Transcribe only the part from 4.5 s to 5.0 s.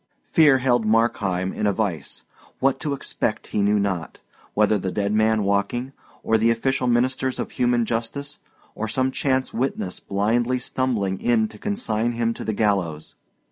whether the